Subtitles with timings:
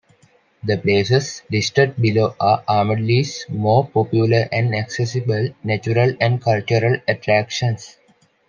[0.63, 7.97] The places listed below are Armadale's more popular and accessible natural and cultural attractions.